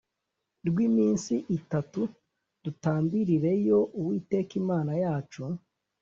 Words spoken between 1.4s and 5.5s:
itatu dutambirireyo Uwiteka Imana yacu